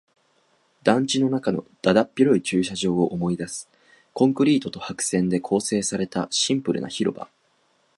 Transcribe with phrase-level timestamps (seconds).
[0.81, 3.69] 団地の中のだだっ広い駐車場を思い出す。
[4.13, 7.29] コンクリートと白線で構成されたシンプルな広場。